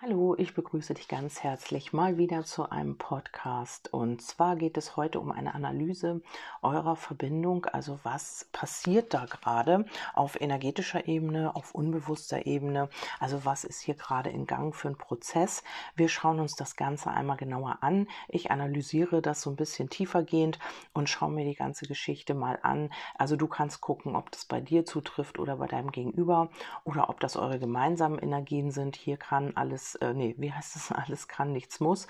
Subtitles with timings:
[0.00, 3.92] Hallo, ich begrüße dich ganz herzlich mal wieder zu einem Podcast.
[3.92, 6.22] Und zwar geht es heute um eine Analyse
[6.62, 7.64] eurer Verbindung.
[7.64, 12.88] Also was passiert da gerade auf energetischer Ebene, auf unbewusster Ebene?
[13.18, 15.64] Also was ist hier gerade in Gang für einen Prozess?
[15.96, 18.06] Wir schauen uns das Ganze einmal genauer an.
[18.28, 20.60] Ich analysiere das so ein bisschen tiefergehend
[20.92, 22.90] und schaue mir die ganze Geschichte mal an.
[23.16, 26.50] Also du kannst gucken, ob das bei dir zutrifft oder bei deinem Gegenüber
[26.84, 28.94] oder ob das eure gemeinsamen Energien sind.
[28.94, 32.06] Hier kann alles äh, nee, wie heißt das, alles kann, nichts muss,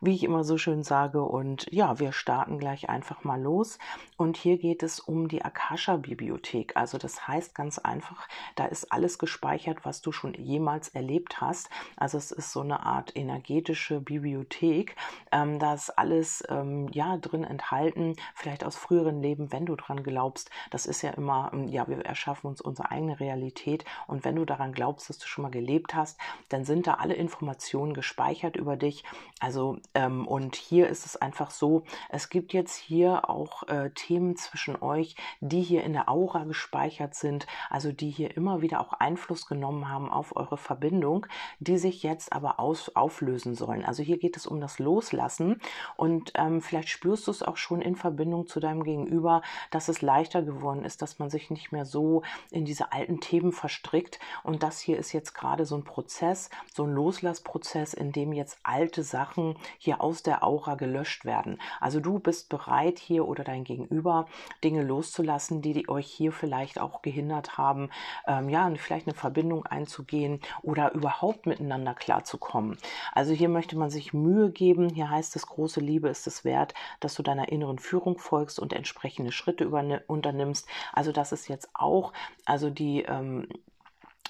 [0.00, 1.22] wie ich immer so schön sage.
[1.22, 3.78] Und ja, wir starten gleich einfach mal los.
[4.16, 6.76] Und hier geht es um die Akasha-Bibliothek.
[6.76, 11.68] Also das heißt ganz einfach, da ist alles gespeichert, was du schon jemals erlebt hast.
[11.96, 14.96] Also es ist so eine Art energetische Bibliothek.
[15.32, 20.02] Ähm, da ist alles ähm, ja drin enthalten, vielleicht aus früheren Leben, wenn du dran
[20.02, 20.50] glaubst.
[20.70, 23.84] Das ist ja immer, ähm, ja, wir erschaffen uns unsere eigene Realität.
[24.06, 27.14] Und wenn du daran glaubst, dass du schon mal gelebt hast, dann sind da alle
[27.16, 29.04] Informationen gespeichert über dich.
[29.40, 34.36] Also, ähm, und hier ist es einfach so, es gibt jetzt hier auch äh, Themen
[34.36, 38.94] zwischen euch, die hier in der Aura gespeichert sind, also die hier immer wieder auch
[38.94, 41.26] Einfluss genommen haben auf eure Verbindung,
[41.58, 43.84] die sich jetzt aber aus, auflösen sollen.
[43.84, 45.60] Also hier geht es um das Loslassen
[45.96, 50.02] und ähm, vielleicht spürst du es auch schon in Verbindung zu deinem Gegenüber, dass es
[50.02, 54.62] leichter geworden ist, dass man sich nicht mehr so in diese alten Themen verstrickt und
[54.62, 58.58] das hier ist jetzt gerade so ein Prozess, so ein Loslassen Loslassprozess, in dem jetzt
[58.64, 61.60] alte Sachen hier aus der Aura gelöscht werden.
[61.80, 64.26] Also du bist bereit hier oder dein Gegenüber
[64.64, 67.90] Dinge loszulassen, die euch hier vielleicht auch gehindert haben,
[68.26, 72.76] ähm, ja, vielleicht eine Verbindung einzugehen oder überhaupt miteinander klarzukommen.
[73.12, 74.88] Also hier möchte man sich Mühe geben.
[74.88, 78.72] Hier heißt es, große Liebe ist es wert, dass du deiner inneren Führung folgst und
[78.72, 79.68] entsprechende Schritte
[80.08, 80.66] unternimmst.
[80.92, 82.12] Also das ist jetzt auch,
[82.46, 83.46] also die ähm,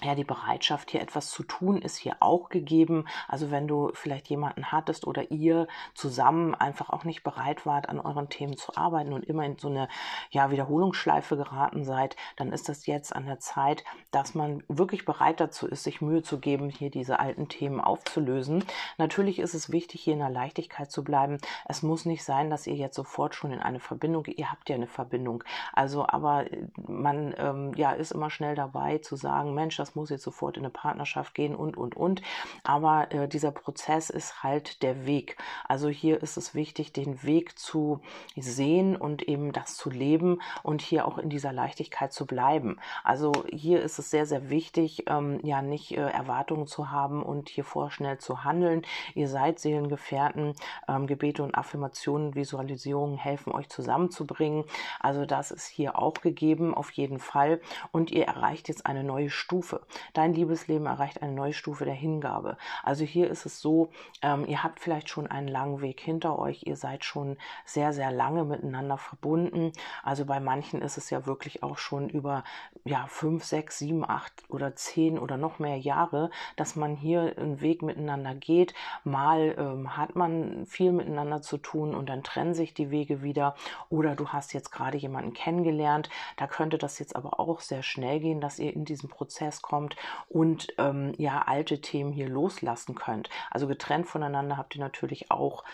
[0.03, 3.07] ja, die Bereitschaft, hier etwas zu tun, ist hier auch gegeben.
[3.29, 8.01] Also wenn du vielleicht jemanden hattest oder ihr zusammen einfach auch nicht bereit wart, an
[8.01, 9.89] euren Themen zu arbeiten und immer in so eine
[10.31, 15.41] ja, Wiederholungsschleife geraten seid, dann ist das jetzt an der Zeit, dass man wirklich bereit
[15.41, 18.65] dazu ist, sich Mühe zu geben, hier diese alten Themen aufzulösen.
[18.99, 21.39] Natürlich ist es wichtig, hier in der Leichtigkeit zu bleiben.
[21.67, 24.75] Es muss nicht sein, dass ihr jetzt sofort schon in eine Verbindung, ihr habt ja
[24.75, 25.43] eine Verbindung.
[25.73, 26.45] Also, aber
[26.77, 30.65] man ähm, ja, ist immer schnell dabei zu sagen, Mensch, das muss jetzt sofort in
[30.65, 32.21] eine Partnerschaft gehen und, und, und.
[32.65, 35.37] Aber äh, dieser Prozess ist halt der Weg.
[35.69, 38.01] Also hier ist es wichtig, den Weg zu
[38.35, 42.81] sehen und eben das zu leben und hier auch in dieser Leichtigkeit zu bleiben.
[43.05, 47.49] Also hier ist es sehr, sehr wichtig, ähm, ja nicht äh, Erwartungen zu haben und
[47.49, 48.83] hier vorschnell zu handeln.
[49.15, 50.55] Ihr seid Seelengefährten.
[50.89, 54.65] Ähm, Gebete und Affirmationen, Visualisierungen helfen euch zusammenzubringen.
[54.99, 57.61] Also das ist hier auch gegeben, auf jeden Fall.
[57.93, 59.76] Und ihr erreicht jetzt eine neue Stufe.
[59.77, 59.87] Stufe.
[60.13, 62.57] Dein Liebesleben erreicht eine neue Stufe der Hingabe.
[62.83, 63.91] Also hier ist es so,
[64.23, 68.11] ähm, ihr habt vielleicht schon einen langen Weg hinter euch, ihr seid schon sehr, sehr
[68.11, 69.73] lange miteinander verbunden.
[70.03, 72.45] Also bei manchen ist es ja wirklich auch schon über
[72.85, 77.61] ja, fünf, sechs, sieben, acht oder zehn oder noch mehr Jahre, dass man hier einen
[77.61, 78.75] Weg miteinander geht.
[79.05, 83.55] Mal ähm, hat man viel miteinander zu tun und dann trennen sich die Wege wieder.
[83.89, 86.09] Oder du hast jetzt gerade jemanden kennengelernt.
[86.37, 89.97] Da könnte das jetzt aber auch sehr schnell gehen, dass ihr in diesem Prozess kommt
[90.29, 93.29] und ähm, ja alte Themen hier loslassen könnt.
[93.51, 95.65] Also getrennt voneinander habt ihr natürlich auch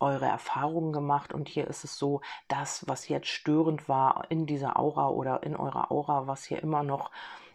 [0.00, 4.78] eure Erfahrungen gemacht und hier ist es so, das, was jetzt störend war in dieser
[4.78, 7.10] Aura oder in eurer Aura, was hier immer noch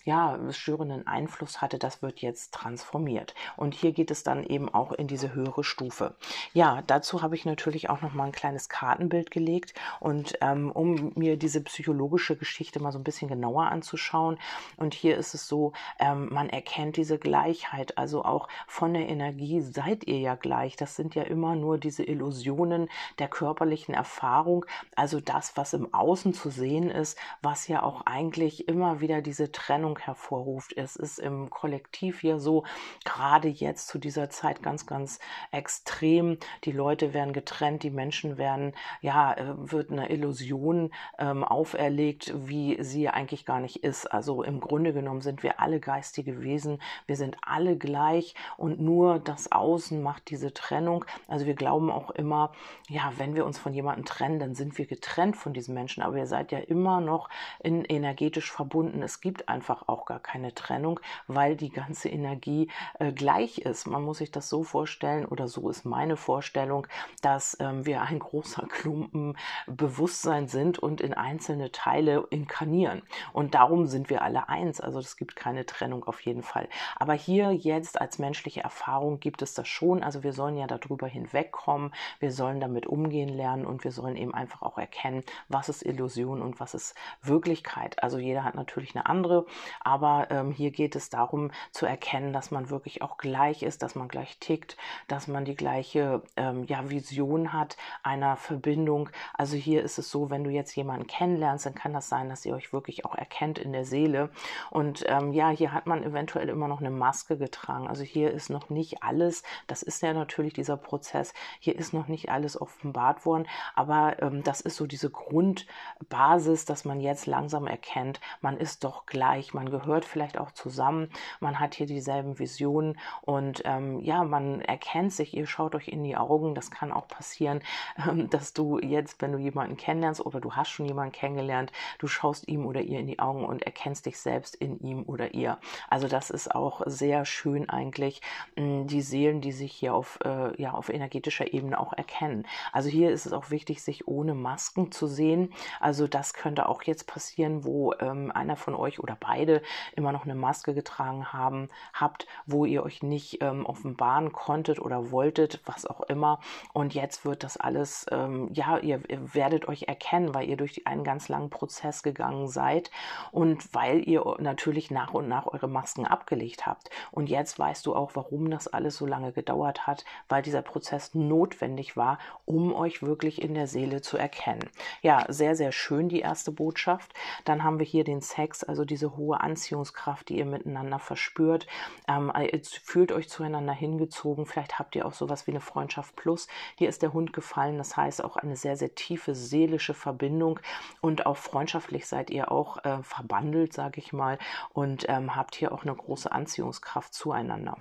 [0.09, 3.35] ja, störenden Einfluss hatte, das wird jetzt transformiert.
[3.57, 6.15] Und hier geht es dann eben auch in diese höhere Stufe.
[6.51, 11.11] Ja, dazu habe ich natürlich auch noch mal ein kleines Kartenbild gelegt und ähm, um
[11.13, 14.39] mir diese psychologische Geschichte mal so ein bisschen genauer anzuschauen.
[14.77, 19.61] Und hier ist es so, ähm, man erkennt diese Gleichheit, also auch von der Energie
[19.61, 20.75] seid ihr ja gleich.
[20.75, 22.89] Das sind ja immer nur diese Illusionen
[23.19, 24.65] der körperlichen Erfahrung,
[24.95, 29.51] also das, was im Außen zu sehen ist, was ja auch eigentlich immer wieder diese
[29.51, 30.73] Trennung hervorruft.
[30.75, 32.63] Es ist im Kollektiv ja so,
[33.05, 35.19] gerade jetzt zu dieser Zeit ganz, ganz
[35.51, 36.37] extrem.
[36.63, 42.81] Die Leute werden getrennt, die Menschen werden, ja, äh, wird eine Illusion ähm, auferlegt, wie
[42.83, 44.05] sie eigentlich gar nicht ist.
[44.07, 49.19] Also im Grunde genommen sind wir alle geistige Wesen, wir sind alle gleich und nur
[49.19, 51.05] das Außen macht diese Trennung.
[51.27, 52.51] Also wir glauben auch immer,
[52.87, 56.17] ja, wenn wir uns von jemandem trennen, dann sind wir getrennt von diesem Menschen, aber
[56.17, 57.29] ihr seid ja immer noch
[57.63, 59.01] in energetisch verbunden.
[59.01, 63.87] Es gibt einfach einfach auch gar keine Trennung, weil die ganze Energie äh, gleich ist.
[63.87, 66.87] Man muss sich das so vorstellen, oder so ist meine Vorstellung,
[67.21, 69.37] dass ähm, wir ein großer Klumpen
[69.67, 73.01] Bewusstsein sind und in einzelne Teile inkarnieren.
[73.33, 74.81] Und darum sind wir alle eins.
[74.81, 76.67] Also es gibt keine Trennung auf jeden Fall.
[76.95, 80.03] Aber hier jetzt als menschliche Erfahrung gibt es das schon.
[80.03, 81.93] Also wir sollen ja darüber hinwegkommen.
[82.19, 86.41] Wir sollen damit umgehen lernen und wir sollen eben einfach auch erkennen, was ist Illusion
[86.41, 88.01] und was ist Wirklichkeit.
[88.03, 89.45] Also jeder hat natürlich eine andere,
[89.81, 93.95] aber ähm, hier geht es darum zu erkennen, dass man wirklich auch gleich ist, dass
[93.95, 94.77] man gleich tickt,
[95.07, 99.09] dass man die gleiche ähm, ja, Vision hat einer Verbindung.
[99.33, 102.45] Also hier ist es so, wenn du jetzt jemanden kennenlernst, dann kann das sein, dass
[102.45, 104.29] ihr euch wirklich auch erkennt in der Seele.
[104.69, 107.87] Und ähm, ja, hier hat man eventuell immer noch eine Maske getragen.
[107.87, 112.07] Also hier ist noch nicht alles, das ist ja natürlich dieser Prozess, hier ist noch
[112.07, 117.67] nicht alles offenbart worden, aber ähm, das ist so diese Grundbasis, dass man jetzt langsam
[117.67, 121.09] erkennt, man ist doch gleich, man gehört vielleicht auch zusammen,
[121.41, 126.01] man hat hier dieselben Visionen und ähm, ja, man erkennt sich, ihr schaut euch in
[126.01, 127.59] die Augen, das kann auch passieren,
[128.07, 132.07] ähm, dass du jetzt, wenn du jemanden kennenlernst oder du hast schon jemanden kennengelernt, du
[132.07, 135.57] schaust ihm oder ihr in die Augen und erkennst dich selbst in ihm oder ihr.
[135.89, 138.21] Also das ist auch sehr schön eigentlich,
[138.55, 142.47] die Seelen, die sich hier auf, äh, ja, auf energetischer Ebene auch erkennen.
[142.71, 145.51] Also hier ist es auch wichtig, sich ohne Masken zu sehen.
[145.81, 149.48] Also das könnte auch jetzt passieren, wo ähm, einer von euch oder beide
[149.95, 155.11] immer noch eine Maske getragen haben, habt, wo ihr euch nicht ähm, offenbaren konntet oder
[155.11, 156.39] wolltet, was auch immer.
[156.73, 160.85] Und jetzt wird das alles, ähm, ja, ihr, ihr werdet euch erkennen, weil ihr durch
[160.87, 162.91] einen ganz langen Prozess gegangen seid
[163.31, 166.89] und weil ihr natürlich nach und nach eure Masken abgelegt habt.
[167.11, 171.13] Und jetzt weißt du auch, warum das alles so lange gedauert hat, weil dieser Prozess
[171.13, 174.69] notwendig war, um euch wirklich in der Seele zu erkennen.
[175.01, 177.13] Ja, sehr, sehr schön die erste Botschaft.
[177.45, 181.67] Dann haben wir hier den Sex, also diese hohe Anziehungskraft, die ihr miteinander verspürt.
[182.07, 184.45] Ähm, ihr fühlt euch zueinander hingezogen.
[184.45, 186.47] Vielleicht habt ihr auch sowas wie eine Freundschaft plus.
[186.75, 187.77] Hier ist der Hund gefallen.
[187.77, 190.59] Das heißt auch eine sehr, sehr tiefe seelische Verbindung
[191.01, 194.37] und auch freundschaftlich seid ihr auch äh, verbandelt, sage ich mal,
[194.73, 197.77] und ähm, habt hier auch eine große Anziehungskraft zueinander.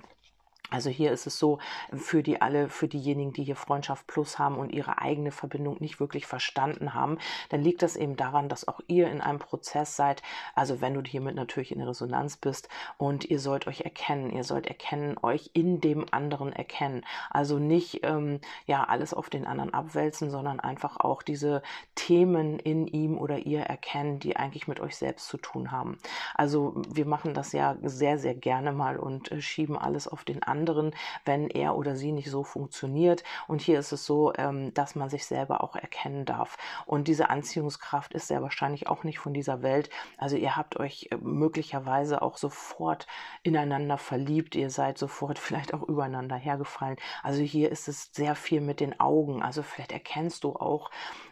[0.69, 1.59] Also hier ist es so,
[1.91, 5.99] für die alle, für diejenigen, die hier Freundschaft Plus haben und ihre eigene Verbindung nicht
[5.99, 7.17] wirklich verstanden haben,
[7.49, 10.21] dann liegt das eben daran, dass auch ihr in einem Prozess seid.
[10.53, 14.67] Also wenn du hiermit natürlich in Resonanz bist und ihr sollt euch erkennen, ihr sollt
[14.67, 17.03] erkennen, euch in dem anderen erkennen.
[17.31, 21.63] Also nicht ähm, ja alles auf den anderen abwälzen, sondern einfach auch diese
[21.95, 25.97] Themen in ihm oder ihr erkennen, die eigentlich mit euch selbst zu tun haben.
[26.35, 30.43] Also wir machen das ja sehr, sehr gerne mal und äh, schieben alles auf den
[30.43, 30.91] anderen anderen,
[31.25, 33.23] wenn er oder sie nicht so funktioniert.
[33.47, 36.57] Und hier ist es so, ähm, dass man sich selber auch erkennen darf.
[36.85, 39.89] Und diese Anziehungskraft ist sehr wahrscheinlich auch nicht von dieser Welt.
[40.17, 43.07] Also ihr habt euch äh, möglicherweise auch sofort
[43.43, 44.55] ineinander verliebt.
[44.55, 46.97] Ihr seid sofort vielleicht auch übereinander hergefallen.
[47.23, 49.41] Also hier ist es sehr viel mit den Augen.
[49.41, 50.91] Also vielleicht erkennst du auch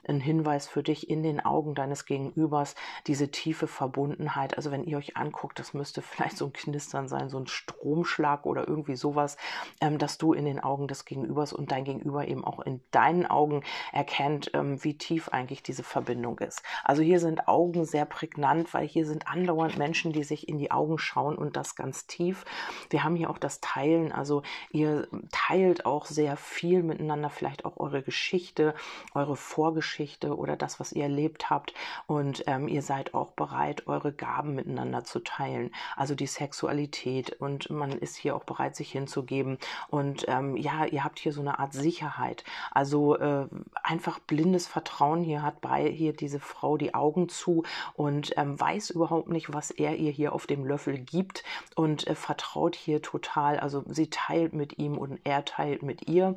[0.10, 2.76] einen Hinweis für dich in den Augen deines Gegenübers,
[3.08, 4.58] diese tiefe Verbundenheit.
[4.58, 8.46] Also wenn ihr euch anguckt, das müsste vielleicht so ein Knistern sein, so ein Stromschlag
[8.46, 9.38] oder irgendwie sowas sowas,
[9.82, 13.26] ähm, dass du in den Augen des Gegenübers und dein Gegenüber eben auch in deinen
[13.26, 16.62] Augen erkennt, ähm, wie tief eigentlich diese Verbindung ist.
[16.84, 20.72] Also hier sind Augen sehr prägnant, weil hier sind andauernd Menschen, die sich in die
[20.72, 22.46] Augen schauen und das ganz tief.
[22.90, 27.78] Wir haben hier auch das Teilen, also ihr teilt auch sehr viel miteinander, vielleicht auch
[27.78, 28.76] eure Geschichte,
[29.14, 31.74] eure Vorgeschichte oder das, was ihr erlebt habt
[32.06, 37.70] und ähm, ihr seid auch bereit, eure Gaben miteinander zu teilen, also die Sexualität und
[37.70, 39.58] man ist hier auch bereit, sich hin hinzugeben.
[39.90, 42.44] Und ähm, ja, ihr habt hier so eine Art Sicherheit.
[42.72, 43.48] Also äh,
[43.84, 45.24] einfach blindes Vertrauen.
[45.24, 47.64] Hier hat bei hier diese Frau die Augen zu
[47.96, 51.44] und ähm, weiß überhaupt nicht, was er ihr hier auf dem Löffel gibt
[51.76, 53.60] und äh, vertraut hier total.
[53.60, 56.36] Also sie teilt mit ihm und er teilt mit ihr.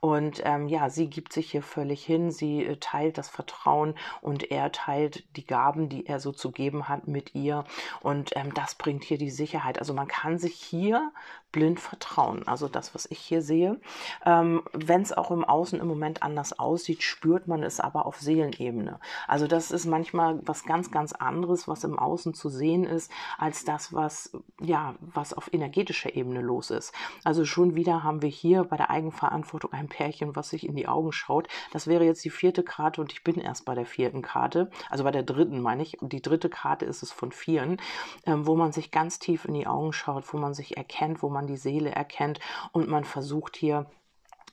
[0.00, 2.30] Und ähm, ja, sie gibt sich hier völlig hin.
[2.30, 6.88] Sie äh, teilt das Vertrauen und er teilt die Gaben, die er so zu geben
[6.88, 7.64] hat, mit ihr.
[8.00, 9.78] Und ähm, das bringt hier die Sicherheit.
[9.78, 11.12] Also man kann sich hier
[11.52, 12.46] blind vertrauen.
[12.46, 13.80] Also das, was ich hier sehe.
[14.24, 18.20] Ähm, Wenn es auch im Außen im Moment anders aussieht, spürt man es aber auf
[18.20, 19.00] Seelenebene.
[19.26, 23.64] Also das ist manchmal was ganz, ganz anderes, was im Außen zu sehen ist, als
[23.64, 26.92] das, was, ja, was auf energetischer Ebene los ist.
[27.24, 30.88] Also schon wieder haben wir hier bei der Eigenverantwortung ein Pärchen, was sich in die
[30.88, 31.48] Augen schaut.
[31.72, 35.04] Das wäre jetzt die vierte Karte und ich bin erst bei der vierten Karte, also
[35.04, 35.96] bei der dritten meine ich.
[36.00, 37.78] Die dritte Karte ist es von vieren,
[38.26, 41.28] ähm, wo man sich ganz tief in die Augen schaut, wo man sich erkennt, wo
[41.28, 42.38] man man die Seele erkennt.
[42.72, 43.86] Und man versucht hier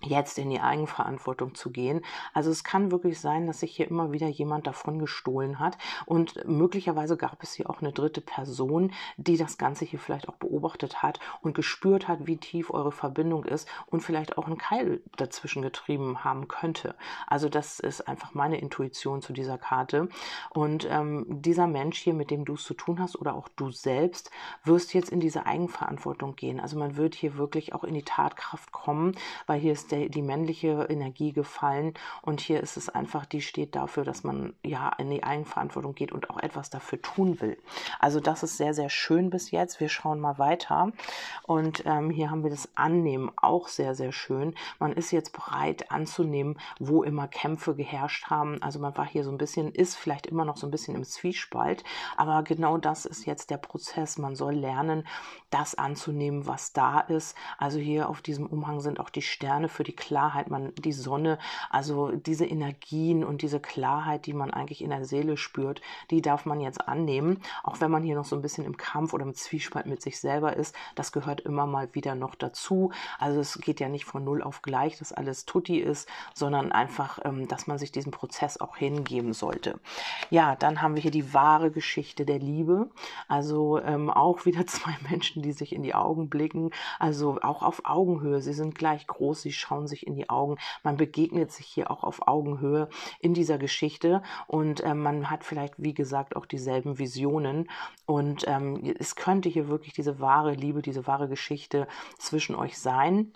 [0.04, 2.02] jetzt in die Eigenverantwortung zu gehen.
[2.34, 6.48] Also es kann wirklich sein, dass sich hier immer wieder jemand davon gestohlen hat und
[6.48, 11.02] möglicherweise gab es hier auch eine dritte Person, die das Ganze hier vielleicht auch beobachtet
[11.02, 15.62] hat und gespürt hat, wie tief eure Verbindung ist und vielleicht auch einen Keil dazwischen
[15.62, 16.96] getrieben haben könnte.
[17.26, 20.10] Also das ist einfach meine Intuition zu dieser Karte
[20.52, 23.72] und ähm, dieser Mensch hier, mit dem du es zu tun hast oder auch du
[23.72, 24.30] selbst,
[24.64, 26.60] wirst jetzt in diese Eigenverantwortung gehen.
[26.60, 29.16] Also man wird hier wirklich auch in die Tatkraft kommen,
[29.48, 33.42] weil hier ist ist der, die männliche Energie gefallen und hier ist es einfach, die
[33.42, 37.58] steht dafür, dass man ja in die Eigenverantwortung geht und auch etwas dafür tun will.
[38.00, 39.80] Also das ist sehr, sehr schön bis jetzt.
[39.80, 40.92] Wir schauen mal weiter
[41.44, 44.56] und ähm, hier haben wir das Annehmen, auch sehr, sehr schön.
[44.80, 48.62] Man ist jetzt bereit anzunehmen, wo immer Kämpfe geherrscht haben.
[48.62, 51.04] Also man war hier so ein bisschen, ist vielleicht immer noch so ein bisschen im
[51.04, 51.84] Zwiespalt,
[52.18, 54.18] aber genau das ist jetzt der Prozess.
[54.18, 55.08] Man soll lernen,
[55.50, 57.36] das anzunehmen, was da ist.
[57.58, 61.38] Also hier auf diesem Umhang sind auch die Sterne für die Klarheit, man, die Sonne,
[61.70, 65.82] also diese Energien und diese Klarheit, die man eigentlich in der Seele spürt,
[66.12, 69.14] die darf man jetzt annehmen, auch wenn man hier noch so ein bisschen im Kampf
[69.14, 70.76] oder im Zwiespalt mit sich selber ist.
[70.96, 72.92] Das gehört immer mal wieder noch dazu.
[73.20, 77.20] Also es geht ja nicht von null auf gleich, dass alles tutti ist, sondern einfach,
[77.24, 79.80] ähm, dass man sich diesem Prozess auch hingeben sollte.
[80.30, 82.90] Ja, dann haben wir hier die wahre Geschichte der Liebe.
[83.28, 87.82] Also ähm, auch wieder zwei Menschen, die sich in die Augen blicken, also auch auf
[87.86, 88.42] Augenhöhe.
[88.42, 90.58] Sie sind gleich groß, sie schauen sich in die Augen.
[90.84, 95.76] Man begegnet sich hier auch auf Augenhöhe in dieser Geschichte und äh, man hat vielleicht,
[95.78, 97.70] wie gesagt, auch dieselben Visionen.
[98.06, 101.88] Und ähm, es könnte hier wirklich diese wahre Liebe, diese wahre Geschichte
[102.18, 103.34] zwischen euch sein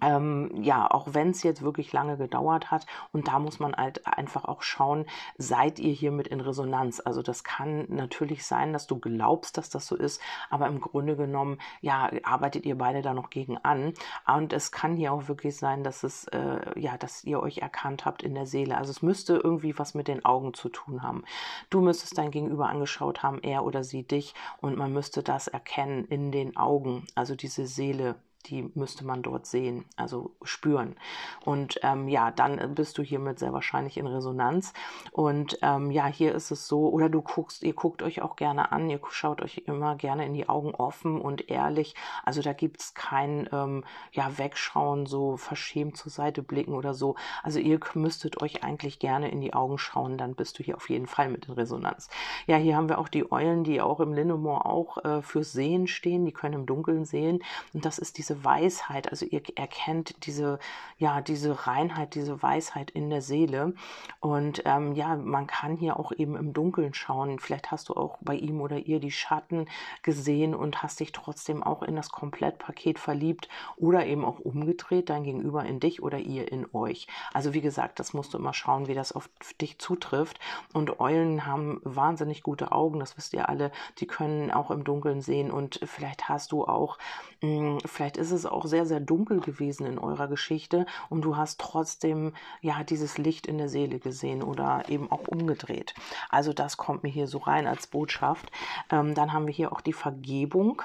[0.00, 2.86] ähm, ja, auch wenn es jetzt wirklich lange gedauert hat.
[3.12, 5.06] Und da muss man halt einfach auch schauen,
[5.38, 7.00] seid ihr hiermit in Resonanz?
[7.04, 11.16] Also das kann natürlich sein, dass du glaubst, dass das so ist, aber im Grunde
[11.16, 13.94] genommen, ja, arbeitet ihr beide da noch gegen an.
[14.26, 18.04] Und es kann hier auch wirklich sein, dass es, äh, ja, dass ihr euch erkannt
[18.04, 18.76] habt in der Seele.
[18.76, 21.24] Also es müsste irgendwie was mit den Augen zu tun haben.
[21.70, 26.04] Du müsstest dein Gegenüber angeschaut haben, er oder sie dich, und man müsste das erkennen
[26.06, 28.16] in den Augen, also diese Seele,
[28.46, 30.96] die müsste man dort sehen, also spüren.
[31.44, 34.72] Und ähm, ja, dann bist du hiermit sehr wahrscheinlich in Resonanz.
[35.12, 38.72] Und ähm, ja, hier ist es so, oder du guckst, ihr guckt euch auch gerne
[38.72, 41.94] an, ihr schaut euch immer gerne in die Augen offen und ehrlich.
[42.24, 47.16] Also da gibt es kein ähm, ja, Wegschauen, so verschämt zur Seite blicken oder so.
[47.42, 50.88] Also ihr müsstet euch eigentlich gerne in die Augen schauen, dann bist du hier auf
[50.90, 52.08] jeden Fall mit in Resonanz.
[52.46, 55.86] Ja, hier haben wir auch die Eulen, die auch im Linnemore auch äh, fürs Sehen
[55.86, 57.42] stehen, die können im Dunkeln sehen.
[57.72, 60.60] Und das ist diese diese Weisheit, also ihr erkennt diese,
[60.98, 63.74] ja, diese Reinheit, diese Weisheit in der Seele.
[64.20, 67.40] Und ähm, ja, man kann hier auch eben im Dunkeln schauen.
[67.40, 69.66] Vielleicht hast du auch bei ihm oder ihr die Schatten
[70.02, 75.24] gesehen und hast dich trotzdem auch in das Komplettpaket verliebt oder eben auch umgedreht, dein
[75.24, 77.08] Gegenüber in dich oder ihr in euch.
[77.34, 79.28] Also wie gesagt, das musst du immer schauen, wie das auf
[79.60, 80.38] dich zutrifft.
[80.72, 83.72] Und Eulen haben wahnsinnig gute Augen, das wisst ihr alle.
[83.98, 86.96] Die können auch im Dunkeln sehen und vielleicht hast du auch,
[87.40, 91.36] mh, hm, vielleicht ist es auch sehr, sehr dunkel gewesen in eurer Geschichte und du
[91.36, 95.94] hast trotzdem ja dieses Licht in der Seele gesehen oder eben auch umgedreht.
[96.28, 98.50] Also das kommt mir hier so rein als Botschaft.
[98.90, 100.82] Ähm, dann haben wir hier auch die Vergebung.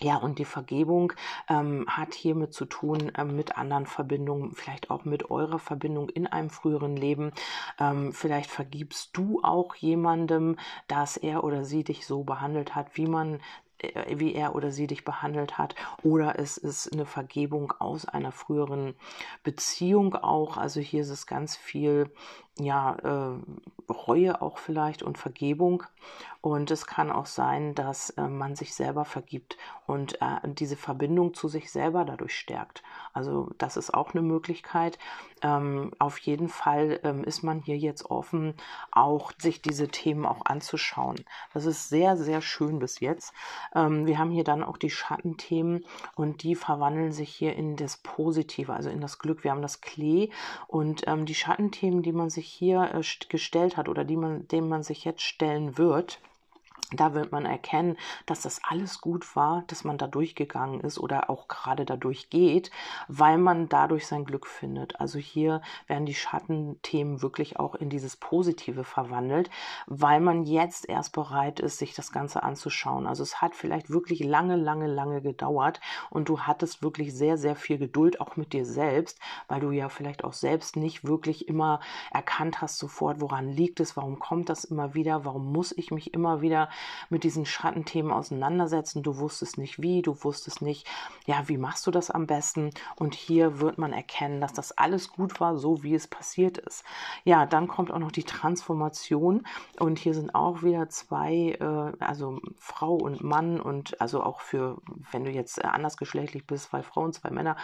[0.00, 1.12] Ja, und die Vergebung
[1.48, 6.28] ähm, hat hiermit zu tun ähm, mit anderen Verbindungen, vielleicht auch mit eurer Verbindung in
[6.28, 7.32] einem früheren Leben.
[7.80, 13.06] Ähm, vielleicht vergibst du auch jemandem, dass er oder sie dich so behandelt hat, wie
[13.06, 13.40] man
[14.08, 18.94] wie er oder sie dich behandelt hat, oder es ist eine Vergebung aus einer früheren
[19.42, 20.56] Beziehung auch.
[20.56, 22.12] Also hier ist es ganz viel
[22.60, 25.84] ja, äh, Reue auch vielleicht und Vergebung.
[26.40, 31.34] Und es kann auch sein, dass äh, man sich selber vergibt und äh, diese Verbindung
[31.34, 32.82] zu sich selber dadurch stärkt.
[33.12, 34.98] Also das ist auch eine Möglichkeit.
[35.42, 38.54] Ähm, auf jeden Fall ähm, ist man hier jetzt offen,
[38.92, 41.16] auch sich diese Themen auch anzuschauen.
[41.54, 43.32] Das ist sehr, sehr schön bis jetzt.
[43.74, 45.84] Ähm, wir haben hier dann auch die Schattenthemen
[46.14, 49.42] und die verwandeln sich hier in das Positive, also in das Glück.
[49.42, 50.30] Wir haben das Klee
[50.68, 54.68] und ähm, die Schattenthemen, die man sich hier äh, gestellt hat oder die man, dem
[54.68, 56.20] man sich jetzt stellen wird,
[56.92, 61.28] da wird man erkennen, dass das alles gut war, dass man da durchgegangen ist oder
[61.28, 62.70] auch gerade dadurch geht,
[63.08, 64.98] weil man dadurch sein Glück findet.
[64.98, 69.50] Also hier werden die Schattenthemen wirklich auch in dieses Positive verwandelt,
[69.86, 73.06] weil man jetzt erst bereit ist, sich das Ganze anzuschauen.
[73.06, 77.54] Also es hat vielleicht wirklich lange, lange, lange gedauert und du hattest wirklich sehr, sehr
[77.54, 81.80] viel Geduld auch mit dir selbst, weil du ja vielleicht auch selbst nicht wirklich immer
[82.10, 86.14] erkannt hast sofort, woran liegt es, warum kommt das immer wieder, warum muss ich mich
[86.14, 86.70] immer wieder
[87.10, 89.02] mit diesen Schattenthemen auseinandersetzen.
[89.02, 90.86] Du wusstest nicht wie, du wusstest nicht,
[91.26, 92.70] ja, wie machst du das am besten?
[92.96, 96.84] Und hier wird man erkennen, dass das alles gut war, so wie es passiert ist.
[97.24, 99.46] Ja, dann kommt auch noch die Transformation
[99.78, 104.78] und hier sind auch wieder zwei, äh, also Frau und Mann und also auch für,
[105.10, 107.56] wenn du jetzt äh, andersgeschlechtlich bist, zwei Frauen, zwei Männer.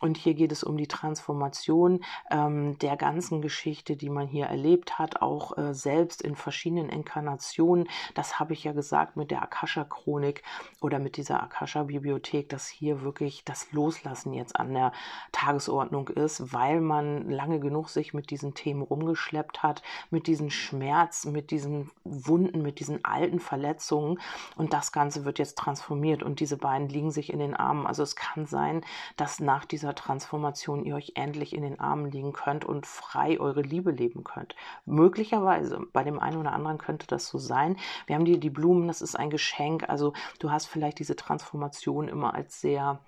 [0.00, 4.98] Und hier geht es um die Transformation ähm, der ganzen Geschichte, die man hier erlebt
[4.98, 7.88] hat, auch äh, selbst in verschiedenen Inkarnationen.
[8.14, 10.42] Das habe ich ja gesagt mit der Akasha-Chronik
[10.80, 14.92] oder mit dieser Akasha-Bibliothek, dass hier wirklich das Loslassen jetzt an der
[15.32, 21.24] Tagesordnung ist, weil man lange genug sich mit diesen Themen rumgeschleppt hat, mit diesen Schmerz,
[21.24, 24.18] mit diesen Wunden, mit diesen alten Verletzungen.
[24.56, 27.86] Und das Ganze wird jetzt transformiert und diese beiden liegen sich in den Armen.
[27.86, 28.84] Also es kann sein,
[29.16, 33.62] dass nach dieser Transformation ihr euch endlich in den Armen liegen könnt und frei eure
[33.62, 34.54] Liebe leben könnt.
[34.84, 37.76] Möglicherweise, bei dem einen oder anderen könnte das so sein.
[38.06, 39.88] Wir haben dir die Blumen, das ist ein Geschenk.
[39.88, 43.00] Also du hast vielleicht diese Transformation immer als sehr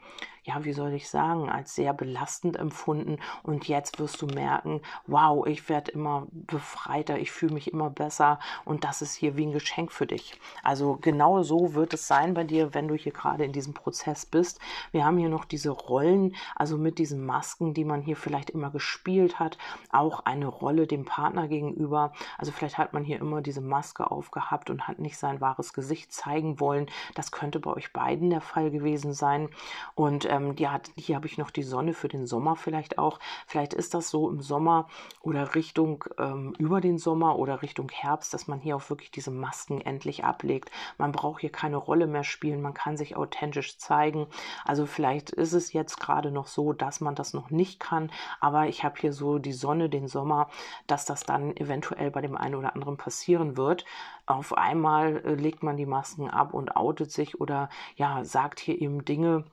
[0.48, 3.18] ja, wie soll ich sagen, als sehr belastend empfunden.
[3.42, 8.38] Und jetzt wirst du merken, wow, ich werde immer befreiter, ich fühle mich immer besser
[8.64, 10.40] und das ist hier wie ein Geschenk für dich.
[10.62, 14.24] Also genau so wird es sein bei dir, wenn du hier gerade in diesem Prozess
[14.24, 14.58] bist.
[14.90, 18.70] Wir haben hier noch diese Rollen, also mit diesen Masken, die man hier vielleicht immer
[18.70, 19.58] gespielt hat,
[19.90, 22.14] auch eine Rolle dem Partner gegenüber.
[22.38, 26.10] Also vielleicht hat man hier immer diese Maske aufgehabt und hat nicht sein wahres Gesicht
[26.10, 26.86] zeigen wollen.
[27.14, 29.50] Das könnte bei euch beiden der Fall gewesen sein.
[29.94, 33.18] Und äh, ähm, ja, hier habe ich noch die Sonne für den Sommer vielleicht auch.
[33.46, 34.88] Vielleicht ist das so im Sommer
[35.20, 39.30] oder Richtung ähm, über den Sommer oder Richtung Herbst, dass man hier auch wirklich diese
[39.30, 40.70] Masken endlich ablegt.
[40.96, 44.26] Man braucht hier keine Rolle mehr spielen, man kann sich authentisch zeigen.
[44.64, 48.66] Also vielleicht ist es jetzt gerade noch so, dass man das noch nicht kann, aber
[48.66, 50.48] ich habe hier so die Sonne, den Sommer,
[50.86, 53.84] dass das dann eventuell bei dem einen oder anderen passieren wird.
[54.26, 58.80] Auf einmal äh, legt man die Masken ab und outet sich oder ja, sagt hier
[58.80, 59.44] eben Dinge,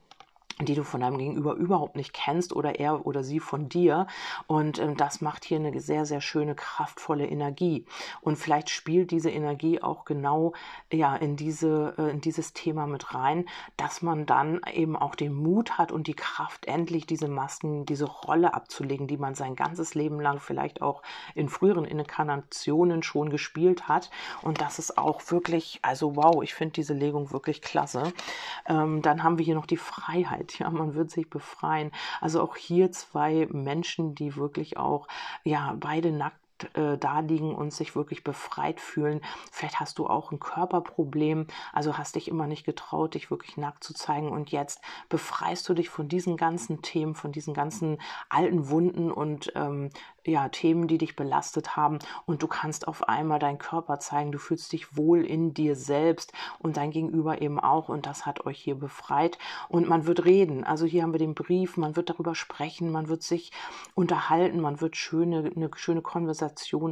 [0.62, 4.08] die du von deinem Gegenüber überhaupt nicht kennst oder er oder sie von dir.
[4.48, 7.86] Und ähm, das macht hier eine sehr, sehr schöne, kraftvolle Energie.
[8.22, 10.54] Und vielleicht spielt diese Energie auch genau
[10.92, 13.46] ja, in, diese, äh, in dieses Thema mit rein,
[13.76, 18.06] dass man dann eben auch den Mut hat und die Kraft, endlich diese Masken, diese
[18.06, 21.02] Rolle abzulegen, die man sein ganzes Leben lang vielleicht auch
[21.34, 24.10] in früheren Inkarnationen schon gespielt hat.
[24.42, 28.14] Und das ist auch wirklich, also wow, ich finde diese Legung wirklich klasse.
[28.68, 30.45] Ähm, dann haben wir hier noch die Freiheit.
[30.46, 30.60] Freiheit.
[30.60, 31.92] Ja, man wird sich befreien.
[32.22, 35.08] Also auch hier zwei Menschen, die wirklich auch,
[35.44, 36.40] ja, beide nackt
[36.74, 39.22] äh, da liegen und sich wirklich befreit fühlen.
[39.52, 43.84] Vielleicht hast du auch ein Körperproblem, also hast dich immer nicht getraut, dich wirklich nackt
[43.84, 44.30] zu zeigen.
[44.30, 49.52] Und jetzt befreist du dich von diesen ganzen Themen, von diesen ganzen alten Wunden und
[49.56, 49.90] ähm,
[50.26, 52.00] ja, Themen, die dich belastet haben.
[52.26, 56.34] Und du kannst auf einmal deinen Körper zeigen, du fühlst dich wohl in dir selbst
[56.60, 57.90] und dein Gegenüber eben auch.
[57.90, 59.38] Und das hat euch hier befreit.
[59.70, 63.08] Und man wird reden, also hier haben wir den Brief, man wird darüber sprechen, man
[63.08, 63.52] wird sich
[63.94, 66.45] unterhalten, man wird schöne, eine schöne Konversation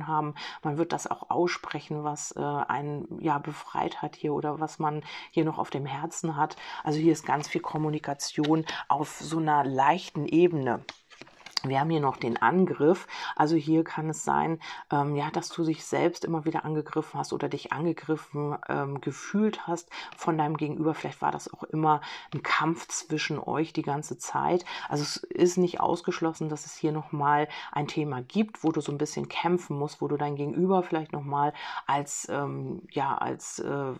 [0.07, 4.79] haben, man wird das auch aussprechen, was äh, einen ja befreit hat hier oder was
[4.79, 9.37] man hier noch auf dem Herzen hat, also hier ist ganz viel Kommunikation auf so
[9.37, 10.85] einer leichten Ebene.
[11.65, 13.07] Wir haben hier noch den Angriff.
[13.37, 14.59] Also hier kann es sein,
[14.91, 19.65] ähm, ja, dass du dich selbst immer wieder angegriffen hast oder dich angegriffen ähm, gefühlt
[19.65, 20.93] hast von deinem Gegenüber.
[20.93, 22.01] Vielleicht war das auch immer
[22.33, 24.65] ein Kampf zwischen euch die ganze Zeit.
[24.89, 28.91] Also es ist nicht ausgeschlossen, dass es hier nochmal ein Thema gibt, wo du so
[28.91, 31.53] ein bisschen kämpfen musst, wo du dein Gegenüber vielleicht nochmal
[31.87, 33.93] als, ähm, ja, als, äh,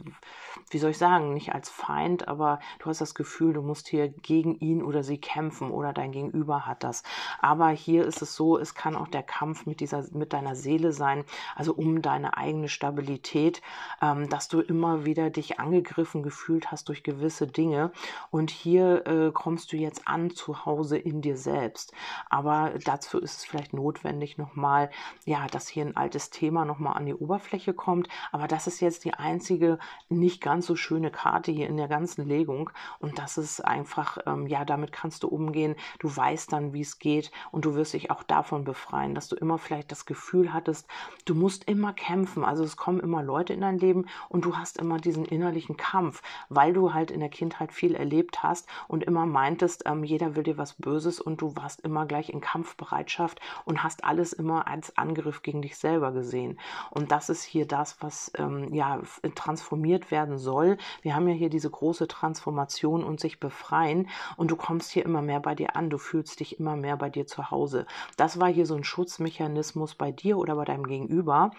[0.69, 4.09] wie soll ich sagen, nicht als Feind, aber du hast das Gefühl, du musst hier
[4.09, 7.03] gegen ihn oder sie kämpfen oder dein Gegenüber hat das.
[7.39, 10.55] Aber aber hier ist es so, es kann auch der Kampf mit dieser, mit deiner
[10.55, 11.23] Seele sein,
[11.55, 13.61] also um deine eigene Stabilität,
[14.01, 17.91] ähm, dass du immer wieder dich angegriffen gefühlt hast durch gewisse Dinge.
[18.31, 21.93] Und hier äh, kommst du jetzt an zu Hause in dir selbst.
[22.27, 24.89] Aber dazu ist es vielleicht notwendig nochmal,
[25.25, 28.07] ja, dass hier ein altes Thema nochmal an die Oberfläche kommt.
[28.31, 29.77] Aber das ist jetzt die einzige
[30.09, 32.71] nicht ganz so schöne Karte hier in der ganzen Legung.
[32.97, 35.75] Und das ist einfach, ähm, ja, damit kannst du umgehen.
[35.99, 39.35] Du weißt dann, wie es geht und du wirst dich auch davon befreien, dass du
[39.35, 40.87] immer vielleicht das Gefühl hattest,
[41.25, 42.43] du musst immer kämpfen.
[42.43, 46.21] Also es kommen immer Leute in dein Leben und du hast immer diesen innerlichen Kampf,
[46.49, 50.43] weil du halt in der Kindheit viel erlebt hast und immer meintest, ähm, jeder will
[50.43, 54.97] dir was Böses und du warst immer gleich in Kampfbereitschaft und hast alles immer als
[54.97, 56.59] Angriff gegen dich selber gesehen.
[56.91, 59.01] Und das ist hier das, was ähm, ja
[59.35, 60.77] transformiert werden soll.
[61.01, 65.21] Wir haben ja hier diese große Transformation und sich befreien und du kommst hier immer
[65.21, 67.85] mehr bei dir an, du fühlst dich immer mehr bei dir zu Hause.
[68.15, 71.51] Das war hier so ein Schutzmechanismus bei dir oder bei deinem Gegenüber.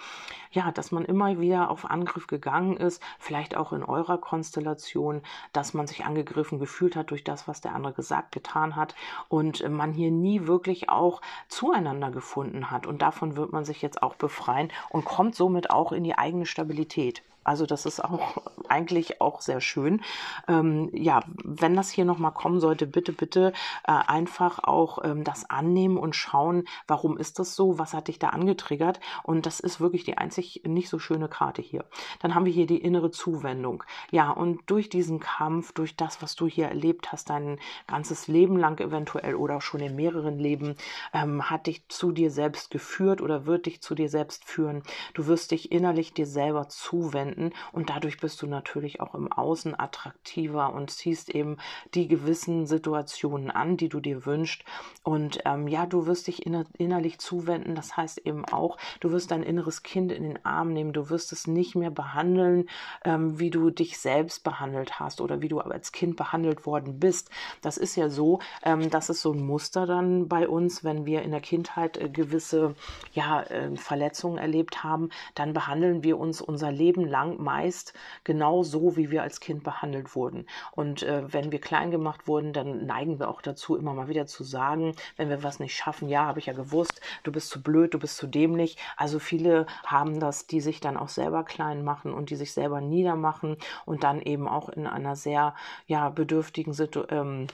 [0.53, 5.75] Ja, dass man immer wieder auf Angriff gegangen ist, vielleicht auch in eurer Konstellation, dass
[5.75, 8.95] man sich angegriffen gefühlt hat durch das, was der andere gesagt, getan hat
[9.29, 12.87] und man hier nie wirklich auch zueinander gefunden hat.
[12.87, 16.47] Und davon wird man sich jetzt auch befreien und kommt somit auch in die eigene
[16.47, 17.23] Stabilität.
[17.45, 18.37] Also das ist auch
[18.69, 20.01] eigentlich auch sehr schön.
[20.49, 23.53] Ähm, ja, wenn das hier nochmal kommen sollte, bitte, bitte
[23.87, 28.19] äh, einfach auch ähm, das annehmen und schauen, warum ist das so, was hat dich
[28.19, 29.01] da angetriggert.
[29.23, 31.85] Und das ist wirklich die einzig nicht so schöne Karte hier.
[32.21, 33.85] Dann haben wir hier die innere Zuwendung.
[34.11, 38.57] Ja, und durch diesen Kampf, durch das, was du hier erlebt hast, dein ganzes Leben
[38.57, 40.77] lang eventuell oder auch schon in mehreren Leben,
[41.13, 44.83] ähm, hat dich zu dir selbst geführt oder wird dich zu dir selbst führen.
[45.13, 47.53] Du wirst dich innerlich dir selber zuwenden finden.
[47.73, 51.57] Und dadurch bist du natürlich auch im Außen attraktiver und ziehst eben
[51.95, 54.65] die gewissen Situationen an, die du dir wünschst.
[55.03, 59.31] Und ähm, ja, du wirst dich inner innerlich zuwenden, das heißt eben auch, du wirst
[59.31, 62.69] dein inneres Kind in den Arm nehmen, du wirst es nicht mehr behandeln,
[63.05, 67.31] ähm, wie du dich selbst behandelt hast oder wie du als Kind behandelt worden bist.
[67.63, 71.23] Das ist ja so, ähm, das ist so ein Muster dann bei uns, wenn wir
[71.23, 72.75] in der Kindheit äh, gewisse
[73.13, 78.63] ja, äh, Verletzungen erlebt haben, dann behandeln wir uns unser Leben lang lang meist genau
[78.63, 80.47] so, wie wir als Kind behandelt wurden.
[80.73, 84.27] Und äh, wenn wir klein gemacht wurden, dann neigen wir auch dazu, immer mal wieder
[84.27, 87.63] zu sagen, wenn wir was nicht schaffen, ja, habe ich ja gewusst, du bist zu
[87.63, 88.77] blöd, du bist zu dämlich.
[88.97, 92.81] Also viele haben das, die sich dann auch selber klein machen und die sich selber
[92.81, 95.55] niedermachen und dann eben auch in einer sehr
[95.87, 97.07] ja, bedürftigen Situation.
[97.11, 97.47] Ähm,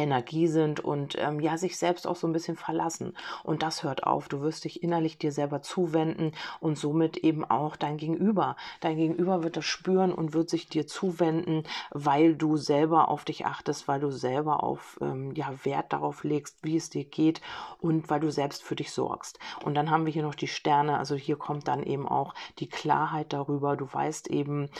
[0.00, 3.14] Energie sind und ähm, ja sich selbst auch so ein bisschen verlassen.
[3.44, 4.28] Und das hört auf.
[4.28, 8.56] Du wirst dich innerlich dir selber zuwenden und somit eben auch dein Gegenüber.
[8.80, 13.46] Dein Gegenüber wird das spüren und wird sich dir zuwenden weil du selber auf dich
[13.46, 17.40] achtest weil du selber auf ähm, ja Wert darauf legst wie es dir geht
[17.80, 19.38] und weil du selbst für dich sorgst.
[19.64, 20.98] Und dann haben wir hier noch die Sterne.
[20.98, 23.76] Also hier kommt dann eben auch die Klarheit darüber.
[23.76, 24.70] Du weißt eben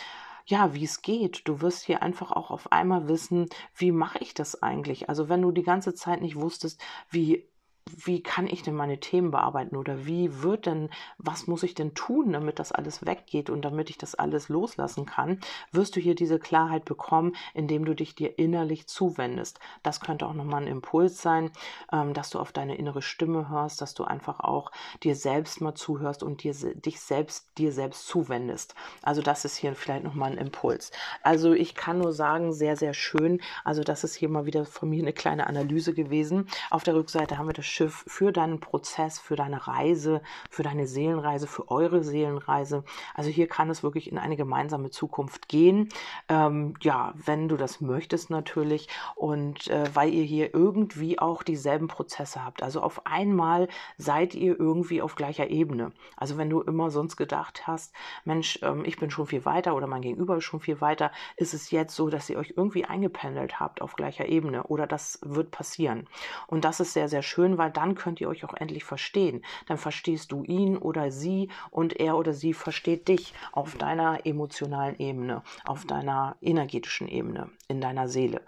[0.46, 1.46] ja, wie es geht.
[1.48, 5.09] Du wirst hier einfach auch auf einmal wissen, wie mache ich das eigentlich?
[5.09, 7.49] Also wenn du die ganze Zeit nicht wusstest, wie
[7.96, 11.94] wie kann ich denn meine Themen bearbeiten oder wie wird denn, was muss ich denn
[11.94, 15.40] tun, damit das alles weggeht und damit ich das alles loslassen kann,
[15.72, 19.61] wirst du hier diese Klarheit bekommen, indem du dich dir innerlich zuwendest.
[19.83, 21.50] Das könnte auch nochmal ein Impuls sein,
[21.92, 24.70] ähm, dass du auf deine innere Stimme hörst, dass du einfach auch
[25.03, 28.74] dir selbst mal zuhörst und dir, dich selbst dir selbst zuwendest.
[29.03, 30.90] Also das ist hier vielleicht nochmal ein Impuls.
[31.22, 33.40] Also ich kann nur sagen, sehr, sehr schön.
[33.64, 36.48] Also das ist hier mal wieder von mir eine kleine Analyse gewesen.
[36.70, 40.86] Auf der Rückseite haben wir das Schiff für deinen Prozess, für deine Reise, für deine
[40.86, 42.84] Seelenreise, für eure Seelenreise.
[43.14, 45.88] Also hier kann es wirklich in eine gemeinsame Zukunft gehen.
[46.28, 51.88] Ähm, ja, wenn du das möchtest natürlich und äh, weil ihr hier irgendwie auch dieselben
[51.88, 52.62] Prozesse habt.
[52.62, 55.92] Also auf einmal seid ihr irgendwie auf gleicher Ebene.
[56.18, 57.94] Also wenn du immer sonst gedacht hast,
[58.26, 61.54] Mensch, ähm, ich bin schon viel weiter oder mein Gegenüber ist schon viel weiter, ist
[61.54, 65.50] es jetzt so, dass ihr euch irgendwie eingependelt habt auf gleicher Ebene oder das wird
[65.50, 66.06] passieren.
[66.46, 69.42] Und das ist sehr, sehr schön, weil dann könnt ihr euch auch endlich verstehen.
[69.66, 74.98] Dann verstehst du ihn oder sie und er oder sie versteht dich auf deiner emotionalen
[74.98, 78.42] Ebene, auf deiner energetischen Ebene, in deiner Seele.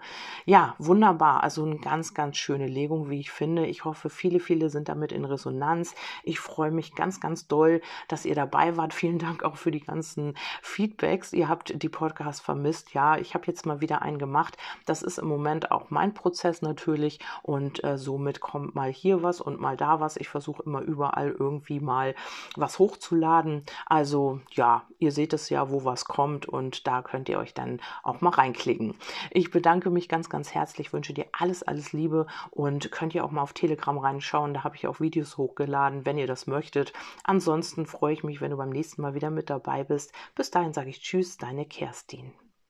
[0.45, 1.41] Ja, wunderbar.
[1.41, 3.65] Also eine ganz, ganz schöne Legung, wie ich finde.
[3.65, 5.95] Ich hoffe, viele, viele sind damit in Resonanz.
[6.23, 8.93] Ich freue mich ganz, ganz doll, dass ihr dabei wart.
[8.93, 11.31] Vielen Dank auch für die ganzen Feedbacks.
[11.31, 12.93] Ihr habt die Podcasts vermisst.
[12.93, 14.57] Ja, ich habe jetzt mal wieder einen gemacht.
[14.85, 19.21] Das ist im Moment auch mein Prozess natürlich und äh, somit kommt mal hier hier
[19.21, 20.15] was und mal da was.
[20.15, 22.15] Ich versuche immer überall irgendwie mal
[22.55, 23.65] was hochzuladen.
[23.85, 27.81] Also ja, ihr seht es ja, wo was kommt und da könnt ihr euch dann
[28.01, 28.95] auch mal reinklicken.
[29.29, 33.31] Ich bedanke mich ganz, ganz herzlich, wünsche dir alles, alles Liebe und könnt ihr auch
[33.31, 34.53] mal auf Telegram reinschauen.
[34.53, 36.93] Da habe ich auch Videos hochgeladen, wenn ihr das möchtet.
[37.25, 40.13] Ansonsten freue ich mich, wenn du beim nächsten Mal wieder mit dabei bist.
[40.33, 42.31] Bis dahin sage ich Tschüss, deine Kerstin.